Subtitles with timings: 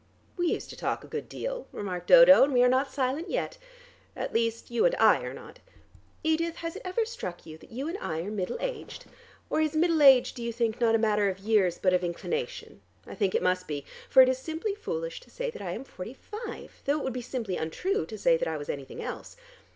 [0.35, 3.59] "We used to talk a good deal," remarked Dodo, "and we are not silent yet.
[4.15, 5.59] At least you and I are not.
[6.23, 9.05] Edith, has it ever struck you that you and I are middle aged?
[9.47, 12.81] Or is middle age, do you think, not a matter of years, but of inclination?
[13.05, 15.83] I think it must be, for it is simply foolish to say that I am
[15.83, 19.37] forty five, though it would be simply untrue to say that I was anything else.